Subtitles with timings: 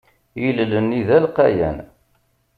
[0.47, 1.77] Ilel-nni d alqayan.